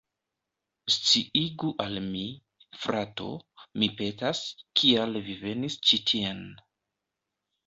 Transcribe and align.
Sciigu 0.93 1.69
al 1.85 1.99
mi, 2.05 2.23
frato, 2.85 3.27
mi 3.83 3.91
petas, 4.01 4.43
kial 4.81 5.15
vi 5.29 5.37
venis 5.45 5.77
ĉi 5.91 6.01
tien. 6.13 6.43